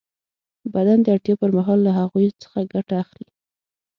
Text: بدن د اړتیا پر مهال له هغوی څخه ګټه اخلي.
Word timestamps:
بدن 0.73 0.97
د 1.01 1.07
اړتیا 1.15 1.35
پر 1.41 1.49
مهال 1.57 1.79
له 1.87 1.91
هغوی 1.99 2.27
څخه 2.43 2.59
ګټه 2.73 2.95
اخلي. 3.03 3.27